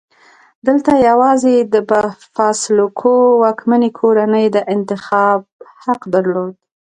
دلته 0.67 0.91
یوازې 1.09 1.55
د 1.73 1.75
فاسولوکو 2.35 3.13
واکمنې 3.43 3.89
کورنۍ 3.99 4.45
د 4.51 4.57
انتخاب 4.75 5.39
حق 5.83 6.01
درلود. 6.15 6.53